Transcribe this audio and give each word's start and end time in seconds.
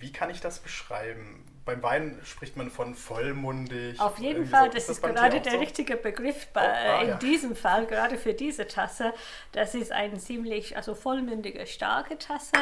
Wie 0.00 0.12
kann 0.12 0.30
ich 0.30 0.40
das 0.40 0.58
beschreiben? 0.58 1.44
Beim 1.66 1.82
Wein 1.82 2.18
spricht 2.24 2.56
man 2.56 2.70
von 2.70 2.94
vollmundig. 2.94 4.00
Auf 4.00 4.18
jeden 4.18 4.46
Fall, 4.46 4.68
so. 4.68 4.72
das 4.72 4.88
ist, 4.88 5.04
das 5.04 5.14
gerade 5.14 5.40
der 5.40 5.52
so? 5.52 5.58
richtige 5.58 5.96
Begriff 5.96 6.46
bei, 6.48 6.62
oh, 6.62 6.90
ah, 6.90 7.02
in 7.02 7.08
ja. 7.10 7.16
diesem 7.16 7.54
Fall, 7.54 7.86
gerade 7.86 8.16
für 8.16 8.32
diese 8.32 8.66
Tasse. 8.66 9.12
Das 9.52 9.74
ist 9.74 9.92
eine 9.92 10.16
ziemlich 10.16 10.76
also 10.76 10.94
vollmündige, 10.94 11.66
starke 11.66 12.16
Tasse. 12.18 12.56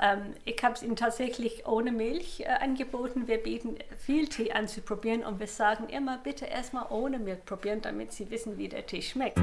Ähm, 0.00 0.34
ich 0.44 0.62
habe 0.62 0.74
es 0.74 0.82
Ihnen 0.82 0.96
tatsächlich 0.96 1.66
ohne 1.66 1.90
Milch 1.90 2.40
äh, 2.40 2.48
angeboten. 2.48 3.26
Wir 3.28 3.38
bieten 3.38 3.78
viel 3.98 4.28
Tee 4.28 4.52
an 4.52 4.68
zu 4.68 4.82
probieren 4.82 5.24
und 5.24 5.40
wir 5.40 5.46
sagen 5.48 5.88
immer, 5.88 6.18
bitte 6.18 6.44
erstmal 6.44 6.86
ohne 6.90 7.18
Milch 7.18 7.44
probieren, 7.46 7.80
damit 7.80 8.12
Sie 8.12 8.30
wissen, 8.30 8.58
wie 8.58 8.68
der 8.68 8.84
Tee 8.84 9.00
schmeckt. 9.00 9.40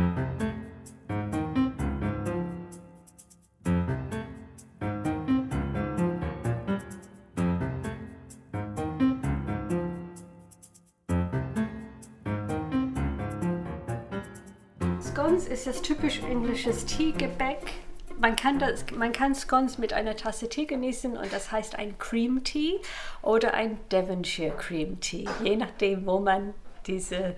Scones 15.11 15.45
ist 15.45 15.67
das 15.67 15.81
typisch 15.81 16.21
englisches 16.23 16.85
Teegebäck. 16.85 17.59
Man 18.21 18.38
kann, 18.38 18.59
das, 18.59 18.85
man 18.95 19.11
kann 19.11 19.35
Scones 19.35 19.77
mit 19.77 19.91
einer 19.91 20.15
Tasse 20.15 20.47
Tee 20.47 20.65
genießen 20.65 21.17
und 21.17 21.34
das 21.34 21.51
heißt 21.51 21.77
ein 21.77 21.97
Cream 21.99 22.45
Tea 22.45 22.79
oder 23.21 23.53
ein 23.53 23.77
Devonshire 23.91 24.55
Cream 24.55 25.01
Tea, 25.01 25.27
je 25.43 25.57
nachdem, 25.57 26.05
wo 26.05 26.20
man 26.20 26.53
diese, 26.87 27.35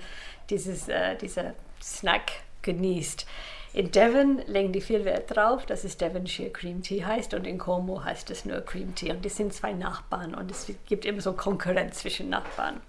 dieses, 0.52 0.88
äh, 0.88 1.16
dieser 1.16 1.56
Snack 1.82 2.34
genießt. 2.62 3.26
In 3.74 3.90
Devon 3.90 4.44
legen 4.46 4.72
die 4.72 4.82
viel 4.82 5.04
Wert 5.04 5.36
drauf, 5.36 5.66
dass 5.66 5.84
es 5.84 5.98
Devonshire 5.98 6.52
Cream 6.52 6.84
Tea 6.84 7.04
heißt 7.04 7.34
und 7.34 7.48
in 7.48 7.58
Como 7.58 8.04
heißt 8.04 8.30
es 8.30 8.46
nur 8.46 8.62
Cream 8.62 8.94
Tea. 8.94 9.14
Und 9.14 9.26
die 9.26 9.30
sind 9.30 9.52
zwei 9.52 9.74
Nachbarn 9.74 10.36
und 10.36 10.52
es 10.52 10.72
gibt 10.86 11.06
immer 11.06 11.22
so 11.22 11.34
Konkurrenz 11.34 11.98
zwischen 11.98 12.30
Nachbarn. 12.30 12.82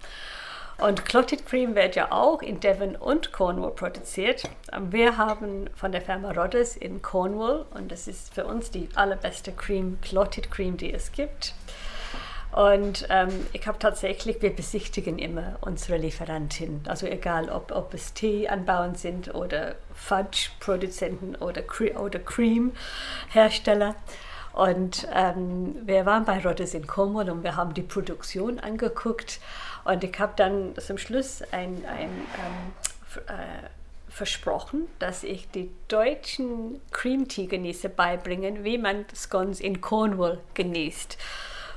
Und 0.77 1.05
Clotted 1.05 1.45
Cream 1.45 1.73
wird 1.73 1.95
ja 1.95 2.11
auch 2.11 2.41
in 2.41 2.59
Devon 2.59 2.95
und 2.97 3.31
Cornwall 3.31 3.71
produziert. 3.71 4.43
Wir 4.89 5.17
haben 5.17 5.69
von 5.73 5.93
der 5.93 6.01
Firma 6.01 6.31
Rodders 6.31 6.75
in 6.75 7.01
Cornwall 7.01 7.65
und 7.73 7.91
das 7.91 8.07
ist 8.07 8.33
für 8.33 8.45
uns 8.45 8.71
die 8.71 8.89
allerbeste 8.93 9.53
Cream, 9.53 9.97
Clotted 10.01 10.51
Cream, 10.51 10.75
die 10.75 10.93
es 10.93 11.13
gibt. 11.13 11.53
Und 12.51 13.07
ähm, 13.09 13.47
ich 13.51 13.67
habe 13.67 13.79
tatsächlich, 13.79 14.41
wir 14.41 14.55
besichtigen 14.55 15.17
immer 15.19 15.57
unsere 15.61 15.97
Lieferantin. 15.97 16.81
Also 16.87 17.05
egal, 17.05 17.49
ob, 17.49 17.71
ob 17.71 17.93
es 17.93 18.13
Tee-Anbauern 18.13 18.95
sind 18.95 19.33
oder 19.33 19.75
Fudge-Produzenten 19.93 21.35
oder, 21.35 21.61
Cre 21.61 21.99
oder 21.99 22.19
Cream-Hersteller. 22.19 23.95
Und 24.55 25.05
ähm, 25.13 25.75
wir 25.85 26.05
waren 26.05 26.23
bei 26.23 26.39
Rodders 26.39 26.73
in 26.73 26.87
Cornwall 26.87 27.29
und 27.29 27.43
wir 27.43 27.57
haben 27.57 27.73
die 27.73 27.81
Produktion 27.81 28.57
angeguckt. 28.57 29.41
Und 29.83 30.01
ich 30.05 30.17
habe 30.17 30.31
dann 30.37 30.73
zum 30.77 30.97
Schluss 30.97 31.41
ein, 31.51 31.83
ein 31.85 32.09
ähm, 32.09 33.21
äh, 33.27 33.67
versprochen, 34.07 34.87
dass 34.97 35.23
ich 35.23 35.49
die 35.51 35.69
deutschen 35.89 36.79
Cream 36.91 37.27
Tea 37.27 37.47
Genießer 37.47 37.89
beibringen, 37.89 38.63
wie 38.63 38.77
man 38.77 39.03
Scones 39.13 39.59
in 39.59 39.81
Cornwall 39.81 40.39
genießt. 40.53 41.17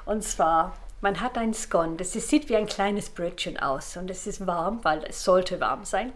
Und 0.06 0.23
zwar, 0.23 0.77
man 1.01 1.21
hat 1.21 1.39
ein 1.39 1.55
Scone, 1.55 1.97
das 1.97 2.13
sieht 2.13 2.49
wie 2.49 2.57
ein 2.57 2.67
kleines 2.67 3.11
Brötchen 3.11 3.59
aus 3.59 3.97
und 3.97 4.11
es 4.11 4.27
ist 4.27 4.47
warm, 4.47 4.81
weil 4.83 5.05
es 5.05 5.23
sollte 5.23 5.61
warm 5.61 5.85
sein. 5.85 6.13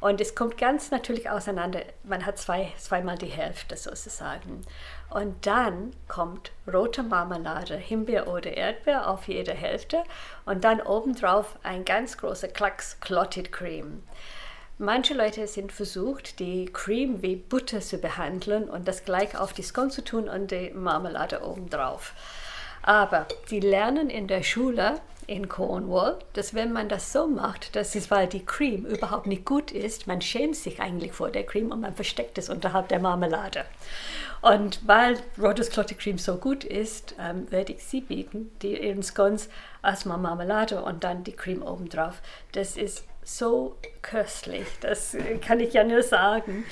Und 0.00 0.20
es 0.20 0.34
kommt 0.34 0.58
ganz 0.58 0.90
natürlich 0.90 1.30
auseinander. 1.30 1.82
Man 2.02 2.26
hat 2.26 2.38
zwei, 2.38 2.72
zweimal 2.76 3.16
die 3.16 3.26
Hälfte 3.26 3.76
sozusagen. 3.76 4.62
Und 5.08 5.46
dann 5.46 5.92
kommt 6.08 6.50
rote 6.70 7.02
Marmelade, 7.04 7.76
Himbeer 7.76 8.26
oder 8.26 8.56
Erdbeer 8.56 9.08
auf 9.08 9.28
jede 9.28 9.54
Hälfte 9.54 10.02
und 10.44 10.64
dann 10.64 10.80
obendrauf 10.80 11.56
ein 11.62 11.84
ganz 11.84 12.18
großer 12.18 12.48
Klacks 12.48 12.98
Clotted 13.00 13.52
Cream. 13.52 14.02
Manche 14.78 15.14
Leute 15.14 15.46
sind 15.46 15.70
versucht, 15.70 16.40
die 16.40 16.66
Cream 16.66 17.22
wie 17.22 17.36
Butter 17.36 17.80
zu 17.80 17.98
behandeln 17.98 18.68
und 18.68 18.88
das 18.88 19.04
gleich 19.04 19.38
auf 19.38 19.52
die 19.52 19.62
Scone 19.62 19.90
zu 19.90 20.02
tun 20.02 20.28
und 20.28 20.50
die 20.50 20.70
Marmelade 20.70 21.44
obendrauf. 21.44 22.12
Aber 22.84 23.26
sie 23.46 23.60
lernen 23.60 24.10
in 24.10 24.28
der 24.28 24.42
Schule 24.42 25.00
in 25.26 25.48
Cornwall, 25.48 26.18
dass 26.34 26.52
wenn 26.52 26.70
man 26.70 26.90
das 26.90 27.10
so 27.10 27.26
macht, 27.26 27.74
das 27.76 27.94
ist, 27.94 28.10
weil 28.10 28.26
die 28.26 28.44
Cream 28.44 28.84
überhaupt 28.84 29.26
nicht 29.26 29.46
gut 29.46 29.70
ist, 29.70 30.06
man 30.06 30.20
schämt 30.20 30.54
sich 30.54 30.80
eigentlich 30.80 31.12
vor 31.12 31.30
der 31.30 31.44
Cream 31.44 31.72
und 31.72 31.80
man 31.80 31.94
versteckt 31.94 32.36
es 32.36 32.50
unterhalb 32.50 32.88
der 32.88 33.00
Marmelade. 33.00 33.64
Und 34.42 34.86
weil 34.86 35.16
Rogers 35.38 35.70
Clotted 35.70 35.98
Cream 35.98 36.18
so 36.18 36.36
gut 36.36 36.64
ist, 36.64 37.14
ähm, 37.18 37.50
werde 37.50 37.72
ich 37.72 37.84
sie 37.84 38.02
bieten, 38.02 38.50
die 38.60 38.76
ihren 38.76 39.02
Scones 39.02 39.48
erstmal 39.82 40.18
Marmelade 40.18 40.82
und 40.82 41.04
dann 41.04 41.24
die 41.24 41.32
Cream 41.32 41.62
obendrauf. 41.62 42.20
Das 42.52 42.76
ist 42.76 43.04
so 43.24 43.76
köstlich, 44.02 44.66
das 44.80 45.16
kann 45.40 45.60
ich 45.60 45.72
ja 45.72 45.82
nur 45.82 46.02
sagen. 46.02 46.64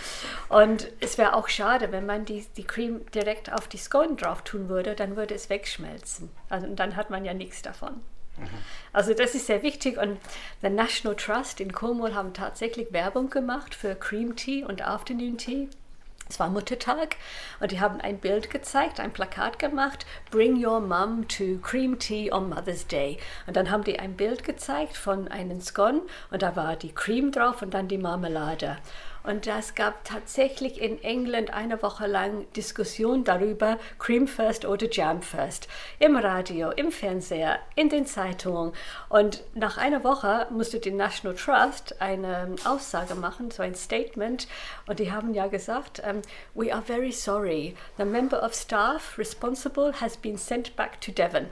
Und 0.48 0.88
es 1.00 1.18
wäre 1.18 1.34
auch 1.34 1.48
schade, 1.48 1.92
wenn 1.92 2.06
man 2.06 2.24
die, 2.24 2.46
die 2.56 2.64
Cream 2.64 3.00
direkt 3.12 3.52
auf 3.52 3.68
die 3.68 3.78
Scone 3.78 4.16
drauf 4.16 4.42
tun 4.42 4.68
würde, 4.68 4.94
dann 4.94 5.16
würde 5.16 5.34
es 5.34 5.50
wegschmelzen. 5.50 6.30
Also, 6.48 6.66
und 6.66 6.76
dann 6.76 6.96
hat 6.96 7.10
man 7.10 7.24
ja 7.24 7.34
nichts 7.34 7.62
davon. 7.62 8.02
Mhm. 8.36 8.48
Also 8.92 9.14
das 9.14 9.34
ist 9.34 9.46
sehr 9.46 9.62
wichtig 9.62 9.98
und 9.98 10.18
der 10.62 10.70
National 10.70 11.16
Trust 11.16 11.60
in 11.60 11.72
Cornwall 11.72 12.14
haben 12.14 12.32
tatsächlich 12.32 12.92
Werbung 12.92 13.30
gemacht 13.30 13.74
für 13.74 13.94
Cream 13.94 14.36
Tea 14.36 14.64
und 14.64 14.86
Afternoon 14.86 15.38
Tea. 15.38 15.68
Es 16.32 16.40
war 16.40 16.48
Muttertag 16.48 17.16
und 17.60 17.72
die 17.72 17.80
haben 17.80 18.00
ein 18.00 18.16
Bild 18.18 18.48
gezeigt, 18.48 19.00
ein 19.00 19.12
Plakat 19.12 19.58
gemacht, 19.58 20.06
Bring 20.30 20.64
your 20.64 20.80
mom 20.80 21.28
to 21.28 21.58
Cream 21.60 21.98
Tea 21.98 22.32
on 22.32 22.48
Mother's 22.48 22.86
Day. 22.86 23.18
Und 23.46 23.54
dann 23.54 23.70
haben 23.70 23.84
die 23.84 23.98
ein 24.00 24.16
Bild 24.16 24.42
gezeigt 24.42 24.96
von 24.96 25.28
einem 25.28 25.60
Scone 25.60 26.00
und 26.30 26.40
da 26.40 26.56
war 26.56 26.76
die 26.76 26.94
Cream 26.94 27.32
drauf 27.32 27.60
und 27.60 27.74
dann 27.74 27.86
die 27.86 27.98
Marmelade. 27.98 28.78
Und 29.24 29.46
es 29.46 29.74
gab 29.74 30.04
tatsächlich 30.04 30.80
in 30.80 31.02
England 31.02 31.52
eine 31.52 31.82
Woche 31.82 32.06
lang 32.06 32.46
Diskussion 32.52 33.24
darüber, 33.24 33.78
Cream 33.98 34.26
First 34.26 34.64
oder 34.64 34.90
Jam 34.90 35.22
First. 35.22 35.68
Im 35.98 36.16
Radio, 36.16 36.70
im 36.70 36.90
Fernseher, 36.90 37.58
in 37.76 37.88
den 37.88 38.06
Zeitungen. 38.06 38.72
Und 39.08 39.44
nach 39.54 39.78
einer 39.78 40.02
Woche 40.02 40.46
musste 40.50 40.80
die 40.80 40.90
National 40.90 41.36
Trust 41.36 42.00
eine 42.00 42.56
Aussage 42.64 43.14
machen, 43.14 43.50
so 43.50 43.62
ein 43.62 43.74
Statement. 43.74 44.48
Und 44.86 44.98
die 44.98 45.12
haben 45.12 45.34
ja 45.34 45.46
gesagt, 45.46 46.02
um, 46.04 46.22
we 46.54 46.72
are 46.72 46.82
very 46.82 47.12
sorry. 47.12 47.76
The 47.98 48.04
member 48.04 48.42
of 48.42 48.54
staff 48.54 49.16
responsible 49.18 49.92
has 50.00 50.16
been 50.16 50.36
sent 50.36 50.74
back 50.76 51.00
to 51.00 51.12
Devon. 51.12 51.46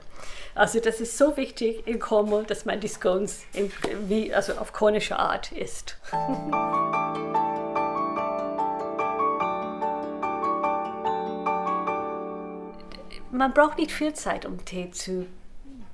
Also 0.55 0.79
das 0.79 0.99
ist 0.99 1.17
so 1.17 1.37
wichtig 1.37 1.87
in 1.87 1.99
Cornwall, 1.99 2.43
dass 2.43 2.65
man 2.65 2.79
die 2.79 2.89
Scones 2.89 3.43
in, 3.53 3.71
wie, 4.07 4.33
also 4.33 4.53
auf 4.53 4.73
kornische 4.73 5.17
Art 5.17 5.51
isst. 5.53 5.97
man 13.31 13.53
braucht 13.53 13.77
nicht 13.77 13.91
viel 13.91 14.13
Zeit, 14.13 14.45
um 14.45 14.63
Tee 14.65 14.91
zu 14.91 15.27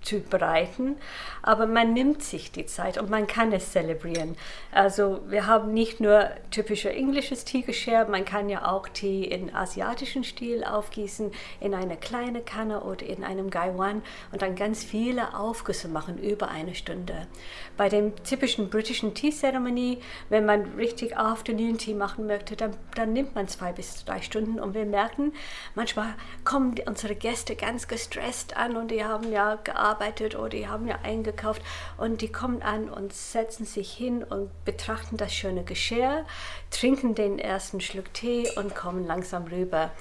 zu 0.07 0.21
bereiten, 0.21 0.95
aber 1.41 1.67
man 1.67 1.93
nimmt 1.93 2.23
sich 2.23 2.51
die 2.51 2.65
Zeit 2.65 2.97
und 2.97 3.09
man 3.09 3.27
kann 3.27 3.51
es 3.51 3.71
zelebrieren. 3.73 4.37
Also 4.71 5.19
wir 5.27 5.47
haben 5.47 5.73
nicht 5.73 5.99
nur 5.99 6.29
typische 6.49 6.89
englisches 6.89 7.43
Teegeschirr, 7.43 8.07
man 8.07 8.23
kann 8.23 8.47
ja 8.47 8.71
auch 8.71 8.87
Tee 8.87 9.23
in 9.23 9.53
asiatischen 9.53 10.23
Stil 10.23 10.63
aufgießen, 10.63 11.31
in 11.59 11.73
eine 11.73 11.97
kleine 11.97 12.41
Kanne 12.41 12.81
oder 12.81 13.05
in 13.05 13.23
einem 13.23 13.49
Gaiwan 13.49 14.01
und 14.31 14.41
dann 14.41 14.55
ganz 14.55 14.83
viele 14.83 15.37
Aufgüsse 15.37 15.89
machen 15.89 16.17
über 16.17 16.49
eine 16.49 16.73
Stunde. 16.73 17.27
Bei 17.75 17.89
dem 17.89 18.15
typischen 18.23 18.69
britischen 18.69 19.13
Tea-Zeremonie, 19.13 19.99
wenn 20.29 20.45
man 20.45 20.75
richtig 20.77 21.17
Afternoon 21.17 21.77
Tea 21.77 21.93
machen 21.93 22.27
möchte, 22.27 22.55
dann, 22.55 22.71
dann 22.95 23.11
nimmt 23.11 23.35
man 23.35 23.49
zwei 23.49 23.73
bis 23.73 24.05
drei 24.05 24.21
Stunden 24.21 24.59
und 24.59 24.73
wir 24.73 24.85
merken, 24.85 25.33
manchmal 25.75 26.13
kommen 26.45 26.75
unsere 26.85 27.15
Gäste 27.15 27.57
ganz 27.57 27.89
gestresst 27.89 28.55
an 28.55 28.77
und 28.77 28.91
die 28.91 29.03
haben 29.03 29.31
ja 29.31 29.55
gearbeitet 29.63 29.96
gearbeitet 29.97 30.35
oder 30.35 30.49
die 30.49 30.67
haben 30.67 30.87
ja 30.87 30.99
eingekauft 31.03 31.61
und 31.97 32.21
die 32.21 32.31
kommen 32.31 32.61
an 32.61 32.89
und 32.89 33.13
setzen 33.13 33.65
sich 33.65 33.91
hin 33.91 34.23
und 34.23 34.49
betrachten 34.65 35.17
das 35.17 35.33
schöne 35.33 35.63
Geschirr, 35.63 36.25
trinken 36.71 37.15
den 37.15 37.39
ersten 37.39 37.81
Schluck 37.81 38.13
Tee 38.13 38.49
und 38.55 38.75
kommen 38.75 39.05
langsam 39.05 39.45
rüber. 39.45 39.91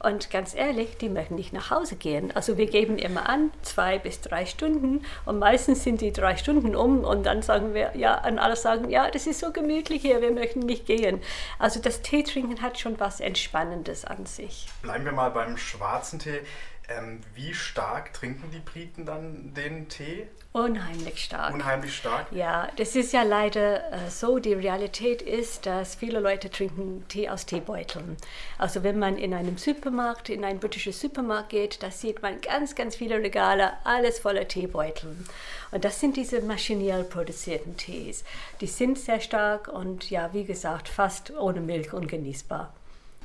Und 0.00 0.30
ganz 0.30 0.54
ehrlich, 0.54 0.98
die 0.98 1.08
möchten 1.08 1.34
nicht 1.34 1.54
nach 1.54 1.70
Hause 1.70 1.96
gehen. 1.96 2.30
Also 2.36 2.58
wir 2.58 2.66
geben 2.66 2.98
immer 2.98 3.26
an, 3.26 3.50
zwei 3.62 3.98
bis 3.98 4.20
drei 4.20 4.44
Stunden. 4.44 5.02
Und 5.24 5.38
meistens 5.38 5.82
sind 5.82 6.02
die 6.02 6.12
drei 6.12 6.36
Stunden 6.36 6.76
um 6.76 7.04
und 7.04 7.24
dann 7.24 7.40
sagen 7.40 7.72
wir, 7.72 7.92
ja, 7.96 8.22
und 8.26 8.38
alle 8.38 8.54
sagen, 8.54 8.90
ja, 8.90 9.10
das 9.10 9.26
ist 9.26 9.40
so 9.40 9.50
gemütlich 9.50 10.02
hier, 10.02 10.20
wir 10.20 10.30
möchten 10.30 10.60
nicht 10.60 10.84
gehen. 10.84 11.22
Also 11.58 11.80
das 11.80 12.02
Teetrinken 12.02 12.60
hat 12.60 12.78
schon 12.78 13.00
was 13.00 13.20
Entspannendes 13.20 14.04
an 14.04 14.26
sich. 14.26 14.68
Bleiben 14.82 15.06
wir 15.06 15.12
mal 15.12 15.30
beim 15.30 15.56
schwarzen 15.56 16.18
Tee. 16.18 16.40
Ähm, 16.88 17.20
wie 17.34 17.54
stark 17.54 18.12
trinken 18.12 18.50
die 18.50 18.58
Briten 18.58 19.06
dann 19.06 19.54
den 19.54 19.88
Tee? 19.88 20.26
Unheimlich 20.52 21.24
stark. 21.24 21.54
Unheimlich 21.54 21.96
stark? 21.96 22.26
Ja, 22.30 22.68
das 22.76 22.94
ist 22.94 23.12
ja 23.14 23.22
leider 23.22 23.90
äh, 23.90 24.10
so. 24.10 24.38
Die 24.38 24.52
Realität 24.52 25.22
ist, 25.22 25.64
dass 25.64 25.94
viele 25.94 26.20
Leute 26.20 26.50
trinken 26.50 27.04
Tee 27.08 27.30
aus 27.30 27.46
Teebeuteln. 27.46 28.18
Also 28.58 28.82
wenn 28.82 28.98
man 28.98 29.16
in 29.16 29.32
einem 29.32 29.56
Supermarkt, 29.56 30.28
in 30.28 30.44
einen 30.44 30.60
britischen 30.60 30.92
Supermarkt 30.92 31.48
geht, 31.48 31.82
da 31.82 31.90
sieht 31.90 32.20
man 32.20 32.40
ganz, 32.42 32.74
ganz 32.74 32.96
viele 32.96 33.16
Regale, 33.16 33.72
alles 33.84 34.18
voller 34.18 34.46
Teebeuteln. 34.46 35.26
Und 35.70 35.84
das 35.84 36.00
sind 36.00 36.18
diese 36.18 36.42
maschinell 36.42 37.04
produzierten 37.04 37.78
Tees. 37.78 38.24
Die 38.60 38.66
sind 38.66 38.98
sehr 38.98 39.20
stark 39.20 39.68
und 39.68 40.10
ja, 40.10 40.34
wie 40.34 40.44
gesagt, 40.44 40.88
fast 40.88 41.32
ohne 41.32 41.62
Milch 41.62 41.94
ungenießbar. 41.94 42.72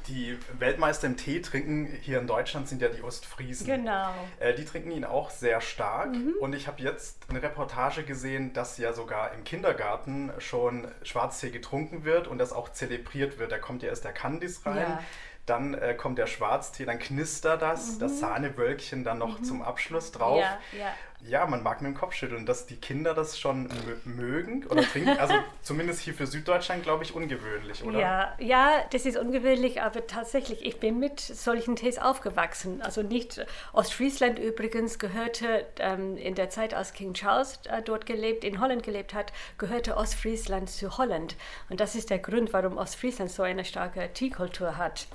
Die 0.07 0.37
Weltmeister 0.57 1.07
im 1.07 1.17
Tee 1.17 1.41
trinken 1.41 1.85
hier 2.01 2.19
in 2.19 2.27
Deutschland 2.27 2.67
sind 2.67 2.81
ja 2.81 2.89
die 2.89 3.03
Ostfriesen. 3.03 3.67
Genau. 3.67 4.09
Äh, 4.39 4.53
die 4.53 4.65
trinken 4.65 4.91
ihn 4.91 5.05
auch 5.05 5.29
sehr 5.29 5.61
stark. 5.61 6.11
Mhm. 6.11 6.33
Und 6.39 6.53
ich 6.53 6.67
habe 6.67 6.81
jetzt 6.81 7.25
eine 7.29 7.41
Reportage 7.41 8.03
gesehen, 8.03 8.53
dass 8.53 8.77
ja 8.77 8.93
sogar 8.93 9.33
im 9.33 9.43
Kindergarten 9.43 10.31
schon 10.39 10.87
Schwarztee 11.03 11.51
getrunken 11.51 12.03
wird 12.03 12.27
und 12.27 12.37
das 12.37 12.53
auch 12.53 12.69
zelebriert 12.69 13.39
wird. 13.39 13.51
Da 13.51 13.57
kommt 13.57 13.83
ja 13.83 13.89
erst 13.89 14.03
der 14.03 14.13
Candice 14.13 14.65
rein. 14.65 14.77
Ja. 14.77 15.03
Dann 15.45 15.73
äh, 15.73 15.95
kommt 15.95 16.19
der 16.19 16.27
Schwarztee, 16.27 16.85
dann 16.85 16.99
knistert 16.99 17.63
das, 17.63 17.95
mhm. 17.95 17.99
das 17.99 18.19
Sahnewölkchen 18.19 19.03
dann 19.03 19.17
noch 19.17 19.39
mhm. 19.39 19.43
zum 19.43 19.61
Abschluss 19.63 20.11
drauf. 20.11 20.39
Ja, 20.39 20.59
ja 20.77 20.93
ja, 21.21 21.45
man 21.45 21.61
mag 21.63 21.81
mit 21.81 21.91
dem 21.91 21.97
Kopf 21.97 22.13
schütteln, 22.13 22.45
dass 22.45 22.65
die 22.65 22.77
Kinder 22.77 23.13
das 23.13 23.37
schon 23.37 23.69
mögen 24.05 24.65
oder 24.67 24.83
trinken. 24.83 25.17
Also 25.19 25.33
zumindest 25.61 26.01
hier 26.01 26.13
für 26.13 26.25
Süddeutschland, 26.25 26.83
glaube 26.83 27.03
ich, 27.03 27.13
ungewöhnlich, 27.13 27.83
oder? 27.83 27.99
Ja, 27.99 28.35
ja, 28.39 28.85
das 28.91 29.05
ist 29.05 29.17
ungewöhnlich, 29.17 29.81
aber 29.81 30.07
tatsächlich, 30.07 30.65
ich 30.65 30.79
bin 30.79 30.97
mit 30.97 31.19
solchen 31.19 31.75
Tees 31.75 31.97
aufgewachsen. 31.97 32.81
Also 32.81 33.01
nicht 33.01 33.45
Ostfriesland 33.73 34.39
übrigens 34.39 34.97
gehörte 34.97 35.65
ähm, 35.79 36.15
in 36.15 36.35
der 36.35 36.49
Zeit, 36.49 36.73
als 36.73 36.93
King 36.93 37.13
Charles 37.13 37.59
äh, 37.65 37.81
dort 37.81 38.05
gelebt, 38.05 38.45
in 38.45 38.61
Holland 38.61 38.83
gelebt 38.83 39.13
hat, 39.13 39.33
gehörte 39.57 39.97
Ostfriesland 39.97 40.69
zu 40.69 40.97
Holland. 40.97 41.35
Und 41.69 41.81
das 41.81 41.95
ist 41.95 42.09
der 42.09 42.19
Grund, 42.19 42.53
warum 42.53 42.77
Ostfriesland 42.77 43.29
so 43.29 43.43
eine 43.43 43.65
starke 43.65 44.09
Teekultur 44.13 44.77
hat. 44.77 45.07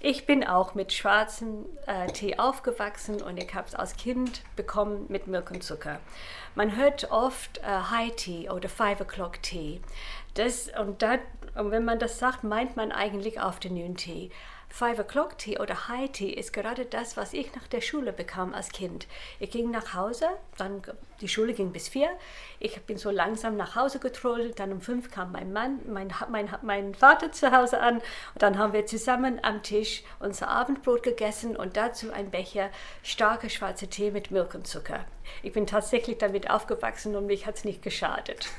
Ich 0.00 0.26
bin 0.26 0.44
auch 0.44 0.74
mit 0.74 0.92
schwarzem 0.92 1.66
äh, 1.86 2.06
Tee 2.08 2.38
aufgewachsen 2.38 3.22
und 3.22 3.38
ich 3.38 3.54
habe 3.54 3.66
es 3.66 3.74
als 3.74 3.96
Kind 3.96 4.42
bekommen 4.54 5.06
mit 5.08 5.26
Milch 5.26 5.50
und 5.50 5.62
Zucker. 5.62 6.00
Man 6.54 6.76
hört 6.76 7.10
oft 7.10 7.58
äh, 7.58 7.62
High 7.62 8.14
Tea 8.14 8.50
oder 8.50 8.68
Five 8.68 9.00
O'Clock 9.00 9.40
Tea. 9.42 9.80
Das, 10.34 10.70
und, 10.78 11.00
da, 11.02 11.18
und 11.54 11.70
wenn 11.70 11.84
man 11.84 11.98
das 11.98 12.18
sagt, 12.18 12.44
meint 12.44 12.76
man 12.76 12.92
eigentlich 12.92 13.40
Afternoon 13.40 13.96
Tea. 13.96 14.30
Five 14.68 14.98
O'Clock 14.98 15.38
Tea 15.38 15.58
oder 15.58 15.88
High 15.88 16.12
Tea 16.12 16.30
ist 16.30 16.52
gerade 16.52 16.84
das, 16.84 17.16
was 17.16 17.32
ich 17.32 17.54
nach 17.54 17.66
der 17.66 17.80
Schule 17.80 18.12
bekam 18.12 18.52
als 18.52 18.68
Kind. 18.70 19.06
Ich 19.40 19.50
ging 19.50 19.70
nach 19.70 19.94
Hause, 19.94 20.28
dann 20.58 20.82
die 21.20 21.28
Schule 21.28 21.54
ging 21.54 21.72
bis 21.72 21.88
vier. 21.88 22.10
Ich 22.58 22.78
bin 22.82 22.98
so 22.98 23.10
langsam 23.10 23.56
nach 23.56 23.74
Hause 23.74 23.98
getrollt. 23.98 24.60
Dann 24.60 24.72
um 24.72 24.80
fünf 24.80 25.10
kam 25.10 25.32
mein 25.32 25.52
Mann, 25.52 25.80
mein, 25.88 26.12
mein, 26.30 26.50
mein 26.62 26.94
Vater 26.94 27.32
zu 27.32 27.52
Hause 27.52 27.80
an. 27.80 27.96
Und 27.96 28.42
dann 28.42 28.58
haben 28.58 28.74
wir 28.74 28.84
zusammen 28.84 29.40
am 29.42 29.62
Tisch 29.62 30.02
unser 30.20 30.48
Abendbrot 30.48 31.02
gegessen 31.02 31.56
und 31.56 31.76
dazu 31.76 32.12
ein 32.12 32.30
Becher 32.30 32.70
starker 33.02 33.48
schwarzer 33.48 33.88
Tee 33.88 34.10
mit 34.10 34.30
Milch 34.30 34.54
und 34.54 34.66
Zucker. 34.66 35.04
Ich 35.42 35.52
bin 35.52 35.66
tatsächlich 35.66 36.18
damit 36.18 36.50
aufgewachsen 36.50 37.16
und 37.16 37.26
mich 37.26 37.46
hat 37.46 37.56
es 37.56 37.64
nicht 37.64 37.82
geschadet. 37.82 38.48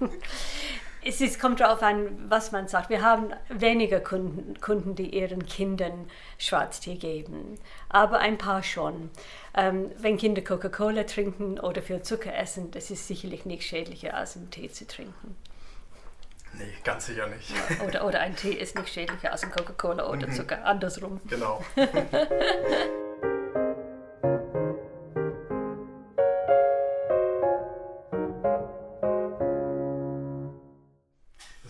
es 1.04 1.20
ist, 1.20 1.40
kommt 1.40 1.60
darauf 1.60 1.82
an, 1.82 2.30
was 2.30 2.52
man 2.52 2.68
sagt. 2.68 2.90
Wir 2.90 3.02
haben 3.02 3.32
weniger 3.48 4.00
Kunden, 4.00 4.60
Kunden, 4.60 4.94
die 4.94 5.16
ihren 5.16 5.46
Kindern 5.46 6.10
Schwarztee 6.38 6.96
geben, 6.96 7.58
aber 7.88 8.18
ein 8.18 8.38
paar 8.38 8.62
schon. 8.62 9.10
Ähm, 9.54 9.90
wenn 9.98 10.16
Kinder 10.16 10.42
Coca-Cola 10.42 11.04
trinken 11.04 11.58
oder 11.60 11.82
viel 11.82 12.02
Zucker 12.02 12.34
essen, 12.34 12.70
das 12.70 12.90
ist 12.90 13.06
sicherlich 13.06 13.44
nicht 13.44 13.62
schädlicher 13.62 14.14
als 14.14 14.36
einen 14.36 14.50
Tee 14.50 14.70
zu 14.70 14.86
trinken. 14.86 15.36
Nee, 16.54 16.72
ganz 16.82 17.06
sicher 17.06 17.26
nicht. 17.26 17.52
Oder, 17.86 18.06
oder 18.06 18.20
ein 18.20 18.34
Tee 18.34 18.52
ist 18.52 18.76
nicht 18.76 18.88
schädlicher 18.88 19.32
als 19.32 19.44
ein 19.44 19.50
Coca-Cola 19.50 20.08
oder 20.08 20.26
mhm. 20.26 20.32
Zucker, 20.32 20.64
andersrum. 20.64 21.20
Genau. 21.28 21.62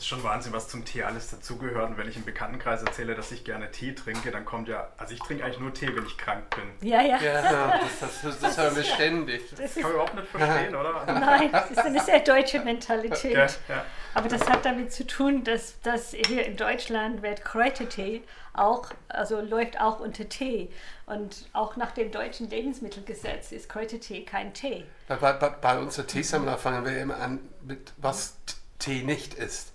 schon 0.08 0.22
Wahnsinn, 0.22 0.52
was 0.52 0.68
zum 0.68 0.84
Tee 0.84 1.02
alles 1.02 1.30
dazugehört. 1.30 1.90
Und 1.90 1.98
wenn 1.98 2.08
ich 2.08 2.16
im 2.16 2.24
Bekanntenkreis 2.24 2.82
erzähle, 2.82 3.14
dass 3.14 3.30
ich 3.30 3.44
gerne 3.44 3.70
Tee 3.70 3.94
trinke, 3.94 4.30
dann 4.30 4.44
kommt 4.44 4.68
ja, 4.68 4.88
also 4.96 5.12
ich 5.12 5.20
trinke 5.20 5.44
eigentlich 5.44 5.60
nur 5.60 5.72
Tee, 5.74 5.94
wenn 5.94 6.06
ich 6.06 6.16
krank 6.16 6.44
bin. 6.56 6.88
Ja, 6.88 7.02
ja. 7.02 7.20
ja 7.20 7.80
das, 8.00 8.22
das, 8.22 8.40
das, 8.40 8.58
hören 8.58 8.76
wir 8.76 8.84
ständig. 8.84 9.42
Das 9.56 9.74
kann 9.74 9.82
man 9.82 9.92
überhaupt 9.92 10.14
nicht 10.14 10.28
verstehen, 10.28 10.74
oder? 10.74 11.04
Nein, 11.06 11.52
das 11.52 11.70
ist 11.70 11.78
eine 11.78 12.00
sehr 12.00 12.20
deutsche 12.20 12.60
Mentalität. 12.60 13.34
Ja, 13.34 13.74
ja. 13.74 13.84
Aber 14.14 14.28
das 14.28 14.48
hat 14.48 14.64
damit 14.64 14.92
zu 14.92 15.06
tun, 15.06 15.44
dass, 15.44 15.80
dass 15.82 16.12
hier 16.12 16.46
in 16.46 16.56
Deutschland 16.56 17.22
wird 17.22 17.44
Kräutertee 17.44 18.22
auch, 18.54 18.90
also 19.08 19.40
läuft 19.40 19.78
auch 19.78 20.00
unter 20.00 20.28
Tee. 20.28 20.70
Und 21.06 21.48
auch 21.52 21.76
nach 21.76 21.92
dem 21.92 22.10
deutschen 22.10 22.48
Lebensmittelgesetz 22.48 23.52
ist 23.52 23.68
Kräutertee 23.68 24.24
kein 24.24 24.54
Tee. 24.54 24.84
Bei, 25.06 25.16
bei, 25.16 25.32
bei 25.32 25.78
unserer 25.78 26.06
Teesammler 26.06 26.56
fangen 26.56 26.84
wir 26.84 26.98
immer 26.98 27.18
an 27.18 27.40
mit, 27.62 27.92
was 27.98 28.36
Tee 28.78 29.02
nicht 29.02 29.34
ist. 29.34 29.72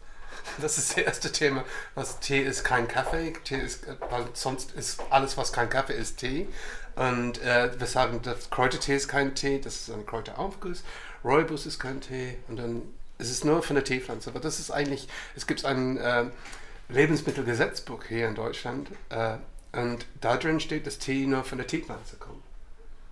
Das 0.61 0.77
ist 0.77 0.91
das 0.91 1.05
erste 1.05 1.31
Thema. 1.31 1.63
Was 1.95 2.19
Tee 2.19 2.41
ist 2.41 2.63
kein 2.63 2.87
Kaffee. 2.87 3.33
Tee 3.43 3.57
ist, 3.57 3.85
weil 4.09 4.25
sonst 4.33 4.71
ist 4.73 5.01
alles, 5.09 5.37
was 5.37 5.51
kein 5.53 5.69
Kaffee 5.69 5.93
ist, 5.93 6.17
Tee. 6.17 6.47
Und 6.95 7.41
äh, 7.41 7.71
wir 7.79 7.87
sagen, 7.87 8.21
dass 8.21 8.49
Kräutertee 8.49 8.95
ist 8.95 9.07
kein 9.07 9.35
Tee, 9.35 9.59
das 9.59 9.75
ist 9.75 9.91
ein 9.91 10.05
Kräuteraufguss. 10.05 10.83
Rooibos 11.23 11.65
ist 11.65 11.79
kein 11.79 12.01
Tee. 12.01 12.37
Und 12.47 12.57
dann 12.57 12.81
ist 13.17 13.31
es 13.31 13.43
nur 13.43 13.63
von 13.63 13.75
der 13.75 13.85
Teepflanze. 13.85 14.29
Aber 14.29 14.39
das 14.39 14.59
ist 14.59 14.71
eigentlich, 14.71 15.07
es 15.35 15.47
gibt 15.47 15.65
ein 15.65 15.97
äh, 15.97 16.25
Lebensmittelgesetzbuch 16.89 18.03
hier 18.05 18.27
in 18.27 18.35
Deutschland. 18.35 18.89
Äh, 19.09 19.37
und 19.71 20.05
da 20.21 20.37
drin 20.37 20.59
steht, 20.59 20.85
dass 20.85 20.99
Tee 20.99 21.25
nur 21.25 21.43
von 21.43 21.57
der 21.57 21.67
Teepflanze 21.67 22.17
kommt. 22.17 22.42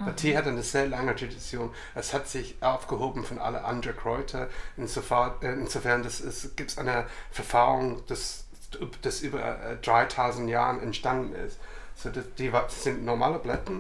Mhm. 0.06 0.16
Tee 0.16 0.38
hat 0.38 0.48
eine 0.48 0.64
sehr 0.64 0.88
lange 0.88 1.16
Tradition. 1.16 1.74
Es 1.96 2.14
hat 2.14 2.28
sich 2.28 2.56
aufgehoben 2.62 3.24
von 3.24 3.40
allen 3.40 3.64
anderen 3.64 3.98
Kräutern. 3.98 4.48
Insofern, 4.78 5.34
äh, 5.42 5.54
insofern 5.54 6.04
das 6.04 6.20
ist, 6.22 6.56
gibt 6.58 6.72
es 6.72 6.78
eine 6.78 7.06
Verfahren, 7.32 8.02
das, 8.08 8.46
das 9.02 9.22
über 9.22 9.78
3000 9.82 10.48
äh, 10.48 10.52
Jahren 10.52 10.82
entstanden 10.82 11.36
ist. 11.36 11.60
So, 11.96 12.10
das, 12.10 12.26
die 12.38 12.52
sind 12.70 13.06
normale 13.06 13.40
Blätter 13.40 13.74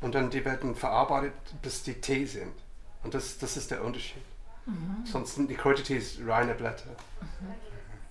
und 0.00 0.14
dann 0.14 0.30
die 0.30 0.44
werden 0.44 0.74
verarbeitet, 0.74 1.32
bis 1.62 1.82
die 1.82 2.00
Tee 2.00 2.26
sind. 2.26 2.52
Und 3.02 3.14
das, 3.14 3.38
das 3.38 3.56
ist 3.56 3.70
der 3.70 3.84
Unterschied. 3.84 4.22
Mhm. 4.66 5.04
Sonst 5.04 5.34
sind 5.34 5.50
die 5.50 5.56
Kräutertees 5.56 6.18
reine 6.26 6.54
Blätter. 6.54 6.90
Mhm. 7.20 7.54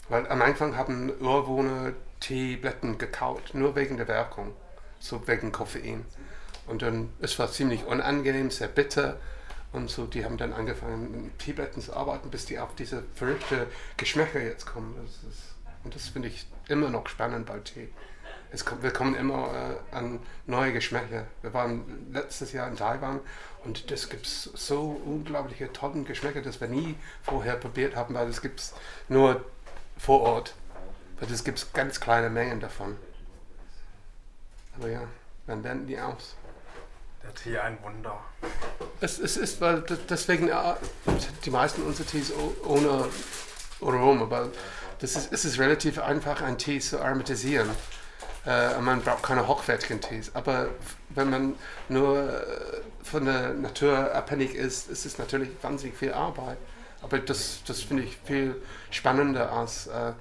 Weil 0.09 0.27
am 0.27 0.41
Anfang 0.41 0.75
haben 0.77 1.11
Urwohner 1.19 1.93
Teeblätter 2.19 2.93
gekaut, 2.93 3.53
nur 3.53 3.75
wegen 3.75 3.97
der 3.97 4.07
Wirkung, 4.07 4.53
so 4.99 5.27
wegen 5.27 5.51
Koffein. 5.51 6.05
Und 6.67 6.81
dann, 6.81 7.11
es 7.19 7.37
war 7.39 7.51
ziemlich 7.51 7.85
unangenehm, 7.85 8.49
sehr 8.49 8.67
bitter. 8.67 9.17
Und 9.71 9.89
so, 9.89 10.05
die 10.05 10.23
haben 10.23 10.37
dann 10.37 10.53
angefangen, 10.53 11.25
mit 11.25 11.39
Teeblättern 11.39 11.81
zu 11.81 11.95
arbeiten, 11.95 12.29
bis 12.29 12.45
die 12.45 12.59
auf 12.59 12.75
diese 12.75 13.03
verrückte 13.15 13.67
Geschmäcker 13.97 14.39
jetzt 14.39 14.65
kommen. 14.65 14.95
Das 15.01 15.31
ist, 15.31 15.55
und 15.83 15.95
das 15.95 16.09
finde 16.09 16.27
ich 16.27 16.45
immer 16.67 16.89
noch 16.89 17.07
spannend 17.07 17.47
bei 17.47 17.59
Tee. 17.59 17.89
Es 18.51 18.65
kommt, 18.65 18.83
wir 18.83 18.91
kommen 18.91 19.15
immer 19.15 19.51
äh, 19.91 19.95
an 19.95 20.19
neue 20.45 20.73
Geschmäcker. 20.73 21.25
Wir 21.41 21.53
waren 21.55 22.11
letztes 22.13 22.53
Jahr 22.53 22.67
in 22.67 22.75
Taiwan 22.75 23.19
und 23.63 23.89
es 23.91 24.09
gibt 24.09 24.27
so 24.27 25.01
unglaubliche 25.05 25.73
tolle 25.73 26.03
Geschmäcker, 26.03 26.43
dass 26.43 26.61
wir 26.61 26.67
nie 26.67 26.95
vorher 27.23 27.55
probiert 27.55 27.95
haben, 27.95 28.13
weil 28.13 28.27
es 28.27 28.41
gibt 28.43 28.73
nur 29.09 29.43
vor 29.97 30.21
Ort. 30.21 30.53
Weil 31.19 31.31
es 31.31 31.43
gibt 31.43 31.73
ganz 31.73 31.99
kleine 31.99 32.29
Mengen 32.29 32.59
davon. 32.59 32.95
Aber 34.77 34.89
ja, 34.89 35.01
dann 35.47 35.63
lernen 35.63 35.87
die 35.87 35.99
aus. 35.99 36.35
Der 37.23 37.33
Tee 37.35 37.57
ein 37.57 37.77
Wunder. 37.81 38.19
Es, 38.99 39.19
es 39.19 39.37
ist, 39.37 39.61
weil 39.61 39.81
deswegen 40.09 40.47
ja, 40.47 40.77
die 41.45 41.49
meisten 41.49 41.83
unserer 41.83 42.07
Tees 42.07 42.33
ohne 42.65 43.07
Aroma, 43.81 44.29
weil 44.29 44.51
das 44.99 45.15
ist, 45.15 45.33
es 45.33 45.45
ist 45.45 45.59
relativ 45.59 45.99
einfach, 45.99 46.41
einen 46.41 46.57
Tee 46.57 46.79
zu 46.79 47.01
aromatisieren. 47.01 47.69
Äh, 48.45 48.79
man 48.79 49.01
braucht 49.01 49.23
keine 49.23 49.47
hochwertigen 49.47 50.01
Tees. 50.01 50.35
Aber 50.35 50.69
wenn 51.09 51.29
man 51.29 51.55
nur 51.89 52.17
äh, 52.17 52.81
von 53.03 53.25
der 53.25 53.53
Natur 53.53 54.13
abhängig 54.13 54.55
ist, 54.55 54.89
ist 54.89 55.05
es 55.05 55.17
natürlich 55.17 55.49
wahnsinnig 55.61 55.97
viel 55.97 56.13
Arbeit. 56.13 56.57
Aber 57.01 57.19
das, 57.19 57.61
das 57.65 57.81
finde 57.81 58.03
ich 58.03 58.17
viel 58.23 58.61
spannender 58.91 59.51
als 59.51 59.87
äh, 59.87 60.13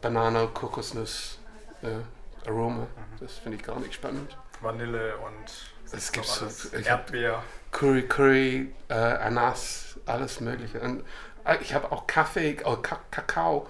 Banane, 0.00 0.48
Kokosnuss, 0.48 1.38
äh, 1.82 2.48
Aroma. 2.48 2.82
Mhm. 2.82 2.86
Das 3.20 3.34
finde 3.38 3.58
ich 3.58 3.64
gar 3.64 3.78
nicht 3.80 3.94
spannend. 3.94 4.36
Vanille 4.60 5.16
und 5.18 5.75
es 5.92 6.12
gibt 6.12 6.26
so 6.26 6.46
Erdbeer. 6.76 7.42
Curry, 7.70 8.02
Curry, 8.08 8.74
äh, 8.88 8.94
Anas, 8.94 9.98
alles 10.06 10.40
Mögliche. 10.40 10.80
Und 10.80 11.04
äh, 11.44 11.58
ich 11.60 11.74
habe 11.74 11.92
auch 11.92 12.06
Kaffee, 12.06 12.56
oh, 12.64 12.76
Kakao, 12.76 13.68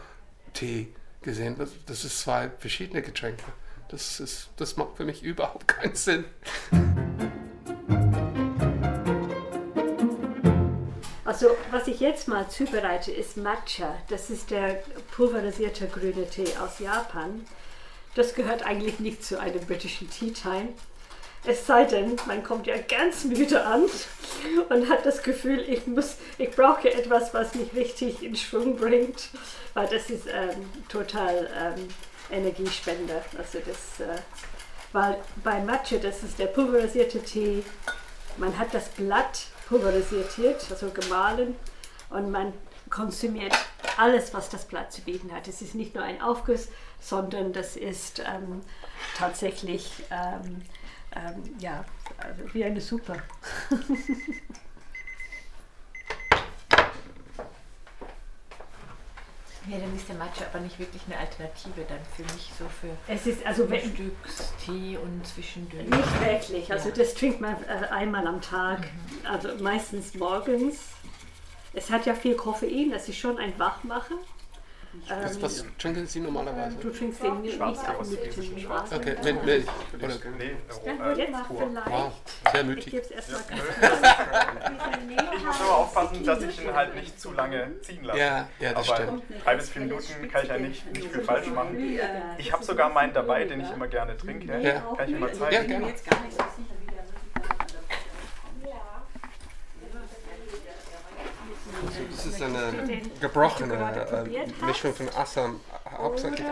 Tee 0.52 0.94
gesehen. 1.22 1.56
Das 1.86 2.04
ist 2.04 2.20
zwei 2.20 2.50
verschiedene 2.58 3.02
Getränke. 3.02 3.44
Das, 3.88 4.20
ist, 4.20 4.50
das 4.56 4.76
macht 4.76 4.96
für 4.96 5.04
mich 5.04 5.22
überhaupt 5.22 5.68
keinen 5.68 5.94
Sinn. 5.94 6.24
Also, 11.24 11.48
was 11.70 11.86
ich 11.88 12.00
jetzt 12.00 12.28
mal 12.28 12.48
zubereite, 12.48 13.12
ist 13.12 13.36
Matcha. 13.36 13.94
Das 14.08 14.30
ist 14.30 14.50
der 14.50 14.82
pulverisierte 15.14 15.88
grüne 15.88 16.28
Tee 16.30 16.56
aus 16.62 16.78
Japan. 16.78 17.44
Das 18.14 18.34
gehört 18.34 18.64
eigentlich 18.64 19.00
nicht 19.00 19.22
zu 19.22 19.38
einem 19.38 19.60
britischen 19.66 20.08
Tea 20.08 20.32
Time. 20.32 20.70
Es 21.48 21.64
sei 21.64 21.84
denn, 21.84 22.16
man 22.26 22.42
kommt 22.42 22.66
ja 22.66 22.76
ganz 22.76 23.24
müde 23.24 23.64
an 23.64 23.84
und 24.68 24.88
hat 24.88 25.06
das 25.06 25.22
Gefühl, 25.22 25.60
ich, 25.68 25.86
muss, 25.86 26.16
ich 26.38 26.50
brauche 26.50 26.92
etwas, 26.92 27.32
was 27.34 27.54
mich 27.54 27.72
richtig 27.74 28.22
in 28.24 28.34
Schwung 28.34 28.76
bringt, 28.76 29.28
weil 29.74 29.86
das 29.86 30.10
ist 30.10 30.26
ähm, 30.26 30.68
total 30.88 31.48
ähm, 31.56 31.88
Energiespender. 32.30 33.24
Also 33.38 33.60
das, 33.60 34.06
äh, 34.06 34.20
weil 34.92 35.18
bei 35.44 35.60
Matcha, 35.60 35.98
das 35.98 36.24
ist 36.24 36.38
der 36.38 36.46
pulverisierte 36.46 37.22
Tee, 37.22 37.62
man 38.38 38.58
hat 38.58 38.74
das 38.74 38.88
Blatt 38.88 39.46
pulverisiert, 39.68 40.66
also 40.68 40.90
gemahlen 40.90 41.54
und 42.10 42.30
man 42.30 42.52
konsumiert 42.90 43.54
alles, 43.96 44.34
was 44.34 44.48
das 44.48 44.64
Blatt 44.64 44.92
zu 44.92 45.02
bieten 45.02 45.32
hat. 45.32 45.46
Es 45.46 45.62
ist 45.62 45.76
nicht 45.76 45.94
nur 45.94 46.02
ein 46.02 46.20
Aufguss, 46.20 46.68
sondern 47.00 47.52
das 47.52 47.76
ist 47.76 48.20
ähm, 48.20 48.62
tatsächlich 49.16 49.90
ähm, 50.10 50.62
ähm, 51.16 51.42
ja, 51.58 51.84
also 52.18 52.54
wie 52.54 52.64
eine 52.64 52.80
Suppe. 52.80 53.22
Ja, 59.68 59.78
dann 59.78 59.96
ist 59.96 60.08
der 60.08 60.14
Matcha 60.14 60.44
aber 60.44 60.60
nicht 60.60 60.78
wirklich 60.78 61.02
eine 61.06 61.18
Alternative 61.18 61.84
dann 61.88 61.98
für 62.14 62.22
mich 62.22 62.52
so 62.56 62.66
für 62.68 62.96
es 63.08 63.26
ist 63.26 63.44
also 63.44 63.66
Frühstückstee 63.66 64.96
und 64.96 65.26
zwischendurch. 65.26 65.88
Nicht 65.88 66.24
wirklich. 66.24 66.70
Also 66.70 66.90
ja. 66.90 66.94
das 66.94 67.14
trinkt 67.14 67.40
man 67.40 67.56
äh, 67.64 67.86
einmal 67.90 68.26
am 68.28 68.40
Tag, 68.40 68.80
mhm. 68.80 69.26
also 69.26 69.48
meistens 69.60 70.14
morgens. 70.14 70.90
Es 71.72 71.90
hat 71.90 72.06
ja 72.06 72.14
viel 72.14 72.36
Koffein, 72.36 72.90
das 72.92 73.08
ist 73.08 73.18
schon 73.18 73.38
ein 73.38 73.58
Wachmacher. 73.58 74.14
Ähm, 75.08 75.30
was 75.40 75.64
trinken 75.78 76.06
Sie 76.06 76.20
normalerweise? 76.20 76.76
Du 76.76 76.90
trinkst 76.90 77.22
den 77.22 77.40
nicht 77.42 77.60
auch 77.60 78.04
mit 78.04 78.36
dem 78.36 78.58
Schwarz. 78.58 78.92
Okay, 78.92 79.16
mit 79.22 79.44
Milch. 79.44 79.66
Oder? 79.94 80.08
Nee, 80.38 80.56
wow, 81.88 82.12
sehr 82.52 82.64
mutig. 82.64 82.92
Ich, 82.92 82.94
ich 82.94 83.04
muss 85.44 85.60
aber 85.60 85.76
aufpassen, 85.76 86.24
dass 86.24 86.42
ich 86.42 86.60
ihn 86.62 86.74
halt 86.74 86.94
nicht 86.94 87.20
zu 87.20 87.32
lange 87.32 87.80
ziehen 87.82 88.04
lasse. 88.04 88.18
Ja, 88.18 88.48
ja 88.58 88.72
das 88.72 88.88
aber 88.88 89.02
stimmt. 89.02 89.22
Drei 89.44 89.56
bis 89.56 89.68
vier 89.70 89.82
Minuten 89.82 90.30
kann 90.30 90.42
ich 90.42 90.48
ja 90.48 90.58
nicht, 90.58 90.92
nicht 90.92 91.12
viel 91.12 91.22
falsch 91.22 91.46
machen. 91.48 91.98
Ich 92.38 92.52
habe 92.52 92.64
sogar 92.64 92.90
meinen 92.90 93.14
dabei, 93.14 93.44
den 93.44 93.60
ich 93.60 93.70
immer 93.70 93.88
gerne 93.88 94.16
trinke. 94.16 94.58
Ja. 94.60 94.80
Kann 94.96 95.04
ich 95.04 95.10
Ihnen 95.10 95.20
mal 95.20 95.32
zeigen? 95.32 95.54
Ja, 95.54 95.62
gerne. 95.62 95.94
Also 101.84 102.00
das 102.10 102.24
ist 102.36 102.42
eine 102.42 103.00
gebrochene 103.20 103.74
äh, 103.74 104.64
Mischung 104.64 104.94
von 104.94 105.08
Assam, 105.16 105.60
hauptsächlich. 105.90 106.46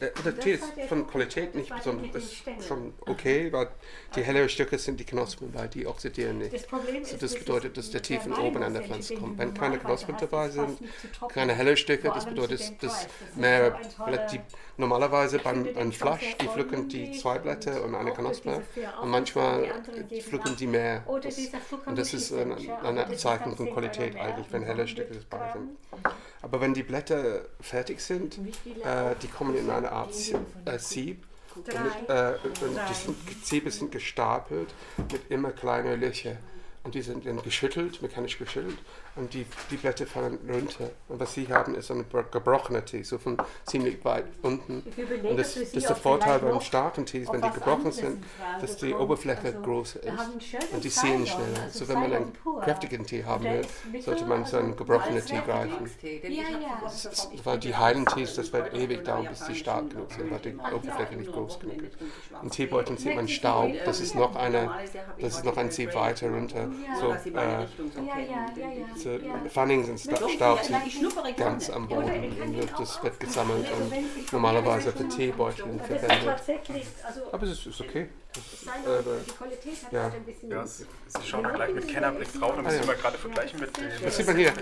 Der, 0.00 0.10
der 0.10 0.38
Tee 0.38 0.52
ist 0.54 0.64
von 0.88 1.06
Qualität 1.06 1.54
nicht 1.54 1.74
besonders, 1.74 2.24
ist 2.24 2.42
schon 2.66 2.94
okay, 3.06 3.52
weil 3.52 3.68
die 4.16 4.22
helleren 4.22 4.48
Stücke 4.48 4.78
sind 4.78 5.00
die 5.00 5.04
Knospen, 5.04 5.52
weil 5.54 5.68
die 5.68 5.86
oxidieren 5.86 6.38
nicht. 6.38 6.66
Das 7.20 7.34
bedeutet, 7.34 7.76
dass 7.76 7.90
der 7.90 8.02
Tee 8.02 8.18
von 8.18 8.34
oben 8.34 8.62
an 8.62 8.74
der 8.74 8.82
Pflanze 8.82 9.14
kommt. 9.14 9.38
Wenn 9.38 9.54
keine 9.54 9.78
Knospen 9.78 10.16
dabei 10.18 10.48
sind, 10.50 10.78
keine 11.28 11.54
hellen 11.54 11.76
Stücke, 11.76 12.10
das 12.14 12.26
bedeutet, 12.26 12.82
dass 12.82 13.06
mehr 13.36 13.78
die 14.32 14.40
normalerweise 14.76 15.38
beim, 15.38 15.72
beim 15.74 15.92
Flasch, 15.92 16.36
die 16.40 16.48
pflücken 16.48 16.88
die 16.88 17.12
zwei 17.12 17.38
Blätter 17.38 17.82
und 17.84 17.94
eine 17.94 18.12
Knospe 18.12 18.62
und 19.02 19.10
manchmal 19.10 19.82
pflücken 20.20 20.56
die 20.56 20.66
mehr. 20.66 21.04
Das, 21.22 21.38
und 21.86 21.98
das 21.98 22.14
ist 22.14 22.32
ein, 22.32 22.52
ein 22.52 23.16
Zeichen 23.16 23.56
von 23.56 23.70
Qualität 23.70 24.16
eigentlich, 24.16 24.46
wenn 24.50 24.62
helle 24.62 24.86
Stücke 24.88 25.20
dabei 25.28 25.52
sind. 25.52 25.70
Aber 26.52 26.60
wenn 26.60 26.74
die 26.74 26.82
Blätter 26.82 27.46
fertig 27.62 28.00
sind, 28.00 28.36
äh, 28.36 29.14
die 29.22 29.28
kommen 29.28 29.56
in 29.56 29.70
eine 29.70 29.90
Art 29.90 30.12
äh, 30.66 30.78
Sieb. 30.78 31.24
Und, 31.56 31.68
äh, 31.68 32.34
und 32.44 32.78
die 32.90 32.94
sind, 32.94 33.16
Siebe 33.42 33.70
sind 33.70 33.90
gestapelt 33.90 34.74
mit 35.10 35.30
immer 35.30 35.52
kleinen 35.52 35.98
Löchern. 35.98 36.36
Und 36.84 36.96
die 36.96 37.02
sind 37.02 37.24
dann 37.26 37.40
geschüttelt, 37.42 38.02
mechanisch 38.02 38.38
geschüttelt 38.38 38.78
und 39.14 39.32
die, 39.34 39.46
die 39.70 39.76
Blätter 39.76 40.04
fallen 40.06 40.38
runter. 40.48 40.90
Und 41.08 41.20
was 41.20 41.34
sie 41.34 41.46
haben, 41.46 41.76
ist 41.76 41.90
ein 41.92 42.04
gebrochener 42.08 42.84
Tee, 42.84 43.04
so 43.04 43.18
von 43.18 43.36
ziemlich 43.64 44.04
weit 44.04 44.24
unten. 44.42 44.82
Und 45.22 45.36
das, 45.36 45.54
das 45.54 45.74
ist 45.74 45.88
der 45.88 45.96
Vorteil 45.96 46.40
beim 46.40 46.60
starken 46.60 47.06
Tees, 47.06 47.30
wenn 47.30 47.40
die 47.40 47.50
gebrochen 47.50 47.92
sind, 47.92 48.24
dass 48.60 48.76
die 48.78 48.94
Oberfläche 48.94 49.48
also 49.48 49.60
größer 49.60 50.02
ist. 50.02 50.72
Und 50.72 50.82
die 50.82 50.88
sehen 50.88 51.24
schneller. 51.26 51.62
Also 51.62 51.86
wenn 51.86 52.00
man 52.00 52.12
einen 52.12 52.32
kräftigen 52.62 53.06
Tee 53.06 53.24
haben 53.24 53.44
will, 53.44 53.66
sollte 54.00 54.24
man 54.24 54.44
so 54.44 54.56
einen 54.56 54.74
gebrochenen 54.74 55.24
Tee 55.24 55.40
greifen. 55.44 55.90
weil 57.44 57.58
die 57.58 57.76
heilen 57.76 58.06
Tees, 58.06 58.34
das 58.34 58.52
wird 58.52 58.74
ewig 58.74 59.04
dauern, 59.04 59.28
bis 59.28 59.46
sie 59.46 59.54
stark 59.54 59.90
genug 59.90 60.10
sind, 60.12 60.30
weil 60.30 60.40
die 60.40 60.56
Oberfläche 60.56 61.14
nicht 61.14 61.32
groß 61.32 61.60
genug 61.60 61.82
ist. 61.82 61.96
In 62.42 62.50
Teebeuteln 62.50 62.98
sieht 62.98 63.14
man 63.14 63.28
Staub, 63.28 63.72
das 63.84 64.00
ist 64.00 64.14
noch, 64.14 64.34
eine, 64.34 64.70
das 65.20 65.36
ist 65.36 65.44
noch 65.44 65.56
ein 65.56 65.70
Sieb 65.70 65.94
weiter 65.94 66.30
runter. 66.30 66.71
So, 67.00 67.12
äh, 67.12 67.66
diese 68.94 69.20
Pfannings 69.48 69.88
und 69.88 69.98
Staub 70.30 70.62
sind 70.62 71.36
ganz 71.36 71.70
am 71.70 71.88
Boden. 71.88 72.34
Das 72.78 73.02
wird 73.02 73.20
gesammelt 73.20 73.66
und 73.72 74.32
normalerweise 74.32 74.92
für 74.92 75.08
Teebeutel 75.08 75.78
verwendet. 75.78 76.42
Aber 77.32 77.42
es 77.46 77.66
ist, 77.66 77.80
okay. 77.80 78.08
Ist, 78.34 78.66
äh, 79.92 79.94
ja. 79.94 80.10
ja, 80.48 80.66
Sie 80.66 80.86
schauen 81.24 81.44
wir 81.44 81.52
gleich 81.52 81.74
mit 81.74 81.88
Kennerblick 81.88 82.32
drauf. 82.32 82.54
Dann 82.54 82.64
müssen 82.64 82.80
wir 82.80 82.86
mal 82.86 82.96
gerade 82.96 83.18
vergleichen 83.18 83.60
mit 83.60 83.76
dem. 83.76 83.90
Das 84.02 84.16
sieht 84.16 84.26
man 84.26 84.36
hier. 84.36 84.52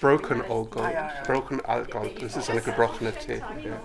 Broken 0.00 0.42
Old 0.50 0.70
Gold. 0.70 0.96
Broken 1.26 1.60
Old 1.64 1.90
Gold. 1.90 2.22
Das 2.22 2.36
ist 2.36 2.50
eine 2.50 2.60
gebrochene 2.60 3.12
Tee. 3.12 3.42
Ja. 3.62 3.80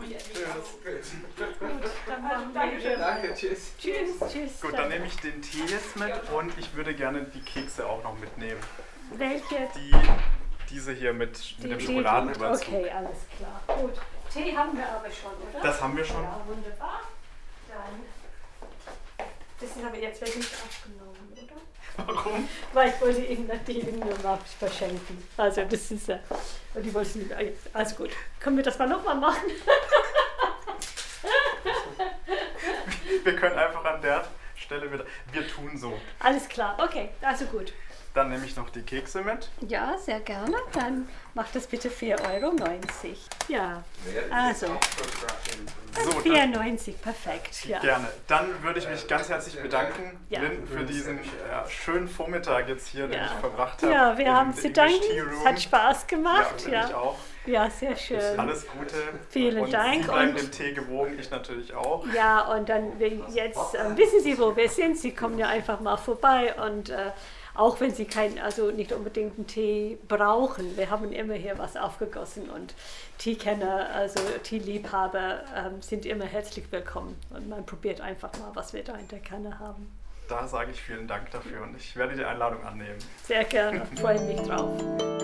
Danke, 2.97 3.33
tschüss. 3.33 3.71
Tschüss, 3.79 4.19
tschüss. 4.31 4.61
Gut, 4.61 4.73
dann 4.73 4.89
nehme 4.89 5.05
ich 5.05 5.15
den 5.17 5.41
Tee 5.41 5.65
jetzt 5.67 5.95
mit 5.95 6.13
und 6.35 6.57
ich 6.57 6.75
würde 6.75 6.93
gerne 6.93 7.23
die 7.23 7.41
Kekse 7.41 7.87
auch 7.87 8.03
noch 8.03 8.17
mitnehmen. 8.19 8.59
Welche? 9.15 9.69
Die, 9.75 9.93
diese 10.69 10.91
hier 10.91 11.13
mit, 11.13 11.57
die, 11.59 11.67
mit 11.67 11.71
dem 11.71 11.79
Schokoladenüberzug. 11.79 12.67
Okay, 12.67 12.89
alles 12.89 13.17
klar. 13.37 13.77
Gut. 13.77 13.93
Tee 14.33 14.55
haben 14.55 14.75
wir 14.75 14.89
aber 14.89 15.11
schon, 15.11 15.31
oder? 15.31 15.61
Das 15.61 15.81
haben 15.81 15.95
wir 15.95 16.03
schon. 16.03 16.23
Ja, 16.23 16.41
wunderbar. 16.47 16.92
Das 19.63 19.77
ist 19.77 19.85
aber 19.85 19.97
jetzt 19.97 20.21
nicht 20.21 20.35
aufgenommen, 20.37 21.15
oder? 21.31 22.13
Warum? 22.13 22.49
Weil 22.73 22.89
ich 22.89 22.99
wollte 22.99 23.21
die 23.21 23.79
irgendwann 23.79 24.39
verschenken. 24.59 25.23
Also 25.37 25.63
das 25.63 25.89
ist 25.89 26.07
ja. 26.09 26.19
Und 26.73 26.83
die 26.83 26.93
wollten 26.93 27.31
Also 27.71 27.95
gut. 27.95 28.09
Können 28.41 28.57
wir 28.57 28.63
das 28.63 28.77
mal 28.77 28.89
nochmal 28.89 29.15
machen? 29.15 29.51
wir 33.23 33.35
können 33.37 33.57
einfach 33.57 33.85
an 33.85 34.01
der 34.01 34.27
Stelle 34.57 34.91
wieder. 34.91 35.05
Wir 35.31 35.47
tun 35.47 35.77
so. 35.77 35.97
Alles 36.19 36.49
klar, 36.49 36.77
okay, 36.83 37.11
also 37.21 37.45
gut. 37.45 37.71
Dann 38.13 38.29
nehme 38.29 38.45
ich 38.45 38.55
noch 38.55 38.69
die 38.69 38.83
Kekse 38.83 39.21
mit. 39.21 39.49
Ja, 39.67 39.97
sehr 39.97 40.19
gerne. 40.19 40.55
Dann 40.73 41.07
macht 41.33 41.55
das 41.55 41.65
bitte 41.65 41.89
4,90 41.89 42.43
Euro. 42.43 42.55
Ja, 43.47 43.83
also. 44.31 44.67
So, 44.67 46.11
4,90, 46.19 46.93
perfekt. 47.01 47.65
Ja. 47.65 47.79
Gerne. 47.79 48.07
Dann 48.27 48.63
würde 48.63 48.79
ich 48.79 48.87
mich 48.87 49.07
ganz 49.07 49.29
herzlich 49.29 49.59
bedanken, 49.59 50.19
ja. 50.29 50.41
Lynn, 50.41 50.67
für 50.67 50.83
diesen 50.83 51.19
ja, 51.49 51.67
schönen 51.67 52.07
Vormittag 52.07 52.67
jetzt 52.67 52.87
hier, 52.87 53.07
den 53.07 53.23
ich 53.23 53.31
verbracht 53.39 53.81
habe. 53.81 53.91
Ja, 53.91 54.17
wir 54.17 54.31
haben 54.31 54.53
zu 54.53 54.69
danken. 54.69 55.01
Es 55.39 55.45
hat 55.45 55.61
Spaß 55.61 56.05
gemacht. 56.05 56.67
Ja, 56.69 56.85
ich 56.85 56.93
auch. 56.93 57.17
Ja, 57.45 57.69
sehr 57.69 57.95
schön. 57.95 58.39
Alles 58.39 58.65
Gute. 58.67 58.95
Vielen 59.29 59.63
und 59.63 59.73
Dank. 59.73 60.03
Sie 60.03 60.09
bleiben 60.09 60.35
dem 60.35 60.51
Tee 60.51 60.73
gewogen, 60.73 61.17
ich 61.19 61.29
natürlich 61.29 61.73
auch. 61.73 62.05
Ja, 62.13 62.41
und 62.53 62.69
dann 62.69 62.99
jetzt 62.99 63.75
äh, 63.75 63.97
wissen 63.97 64.21
Sie, 64.21 64.37
wo 64.39 64.55
wir 64.55 64.69
sind. 64.69 64.97
Sie 64.97 65.13
kommen 65.13 65.37
ja 65.37 65.47
einfach 65.47 65.79
mal 65.79 65.97
vorbei 65.97 66.53
und 66.55 66.89
äh, 66.89 67.11
auch 67.55 67.79
wenn 67.79 67.93
sie 67.93 68.05
kein, 68.05 68.39
also 68.39 68.71
nicht 68.71 68.91
unbedingt 68.91 69.37
einen 69.37 69.47
Tee 69.47 69.97
brauchen. 70.07 70.75
Wir 70.77 70.89
haben 70.89 71.11
immer 71.11 71.35
hier 71.35 71.57
was 71.57 71.77
aufgegossen 71.77 72.49
und 72.49 72.73
Teekenner, 73.17 73.89
also 73.93 74.19
Teeliebhaber 74.43 75.41
ähm, 75.55 75.81
sind 75.81 76.05
immer 76.05 76.25
herzlich 76.25 76.71
willkommen 76.71 77.15
und 77.29 77.49
man 77.49 77.65
probiert 77.65 78.01
einfach 78.01 78.31
mal, 78.39 78.51
was 78.53 78.73
wir 78.73 78.83
da 78.83 78.95
in 78.95 79.07
der 79.07 79.19
Kanne 79.19 79.59
haben. 79.59 79.91
Da 80.27 80.47
sage 80.47 80.71
ich 80.71 80.81
vielen 80.81 81.07
Dank 81.07 81.29
dafür 81.31 81.63
und 81.63 81.75
ich 81.75 81.95
werde 81.95 82.15
die 82.15 82.23
Einladung 82.23 82.63
annehmen. 82.63 82.97
Sehr 83.23 83.43
gerne, 83.43 83.85
freue 83.97 84.21
mich 84.21 84.41
drauf. 84.41 85.22